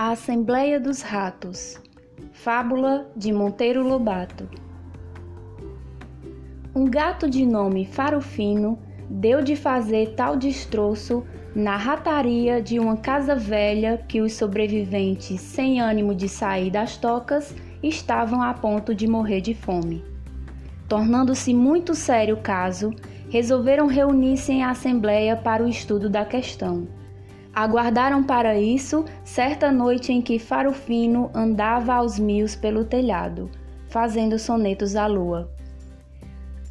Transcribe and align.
A 0.00 0.12
Assembleia 0.12 0.78
dos 0.78 1.02
Ratos 1.02 1.76
Fábula 2.30 3.10
de 3.16 3.32
Monteiro 3.32 3.82
Lobato 3.82 4.48
Um 6.72 6.84
gato 6.84 7.28
de 7.28 7.44
nome 7.44 7.84
Farofino 7.84 8.78
deu 9.10 9.42
de 9.42 9.56
fazer 9.56 10.14
tal 10.14 10.36
destroço 10.36 11.26
na 11.52 11.76
rataria 11.76 12.62
de 12.62 12.78
uma 12.78 12.96
casa 12.96 13.34
velha 13.34 13.98
que 14.06 14.20
os 14.20 14.34
sobreviventes, 14.34 15.40
sem 15.40 15.80
ânimo 15.80 16.14
de 16.14 16.28
sair 16.28 16.70
das 16.70 16.96
tocas, 16.96 17.52
estavam 17.82 18.40
a 18.40 18.54
ponto 18.54 18.94
de 18.94 19.08
morrer 19.08 19.40
de 19.40 19.52
fome. 19.52 20.04
Tornando-se 20.88 21.52
muito 21.52 21.96
sério 21.96 22.36
o 22.36 22.40
caso, 22.40 22.94
resolveram 23.28 23.88
reunir-se 23.88 24.52
em 24.52 24.62
assembleia 24.62 25.34
para 25.34 25.64
o 25.64 25.68
estudo 25.68 26.08
da 26.08 26.24
questão. 26.24 26.86
Aguardaram 27.58 28.22
para 28.22 28.56
isso 28.56 29.04
certa 29.24 29.72
noite 29.72 30.12
em 30.12 30.22
que 30.22 30.38
Farofino 30.38 31.28
andava 31.34 31.92
aos 31.92 32.16
mios 32.16 32.54
pelo 32.54 32.84
telhado, 32.84 33.50
fazendo 33.88 34.38
sonetos 34.38 34.94
à 34.94 35.08
lua. 35.08 35.50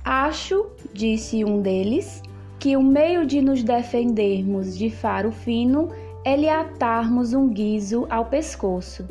Acho, 0.02 0.66
disse 0.94 1.44
um 1.44 1.62
deles, 1.62 2.24
que 2.58 2.78
o 2.78 2.82
meio 2.82 3.26
de 3.26 3.42
nos 3.42 3.64
defendermos 3.64 4.78
de 4.78 4.90
Farofino 4.90 5.90
é 6.24 6.38
lhe 6.38 6.48
atarmos 6.48 7.34
um 7.34 7.50
guiso 7.50 8.08
ao 8.10 8.24
pescoço. 8.24 9.06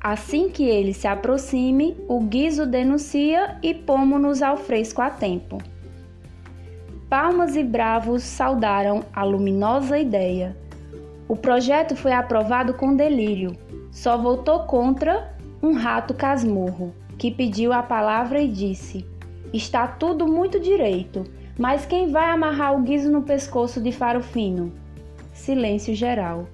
Assim 0.00 0.48
que 0.48 0.64
ele 0.64 0.92
se 0.92 1.06
aproxime, 1.06 1.96
o 2.08 2.18
guiso 2.18 2.66
denuncia 2.66 3.58
e 3.62 3.72
pomo-nos 3.72 4.42
ao 4.42 4.56
fresco 4.56 5.00
a 5.00 5.08
tempo. 5.08 5.58
Palmas 7.08 7.54
e 7.54 7.62
bravos 7.62 8.24
saudaram 8.24 9.04
a 9.14 9.22
luminosa 9.22 9.96
ideia. 10.00 10.60
O 11.32 11.36
projeto 11.36 11.96
foi 11.96 12.12
aprovado 12.12 12.74
com 12.74 12.94
delírio. 12.94 13.56
Só 13.90 14.18
votou 14.18 14.64
contra 14.64 15.34
um 15.62 15.72
rato 15.72 16.12
casmurro, 16.12 16.92
que 17.16 17.30
pediu 17.30 17.72
a 17.72 17.82
palavra 17.82 18.38
e 18.42 18.46
disse: 18.46 19.06
Está 19.50 19.86
tudo 19.86 20.26
muito 20.26 20.60
direito, 20.60 21.24
mas 21.58 21.86
quem 21.86 22.12
vai 22.12 22.26
amarrar 22.26 22.76
o 22.76 22.82
guiso 22.82 23.10
no 23.10 23.22
pescoço 23.22 23.80
de 23.80 23.90
Farofino? 23.90 24.74
Silêncio 25.32 25.94
geral. 25.94 26.46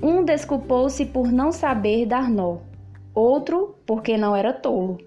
Um 0.00 0.22
desculpou-se 0.22 1.04
por 1.06 1.32
não 1.32 1.50
saber 1.50 2.06
dar 2.06 2.30
nó, 2.30 2.58
outro 3.12 3.74
porque 3.84 4.16
não 4.16 4.36
era 4.36 4.52
tolo. 4.52 4.98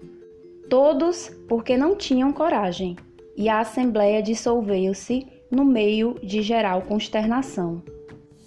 Todos 0.68 1.30
porque 1.48 1.78
não 1.78 1.96
tinham 1.96 2.30
coragem. 2.30 2.96
E 3.38 3.48
a 3.48 3.60
assembleia 3.60 4.22
dissolveu-se 4.22 5.26
no 5.50 5.64
meio 5.64 6.14
de 6.22 6.42
geral 6.42 6.82
consternação. 6.82 7.82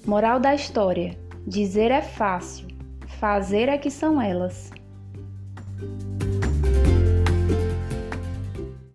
Moral 0.07 0.39
da 0.39 0.53
história: 0.53 1.17
dizer 1.47 1.89
é 1.89 2.01
fácil, 2.01 2.67
fazer 3.19 3.69
é 3.69 3.77
que 3.77 3.89
são 3.89 4.21
elas. 4.21 4.71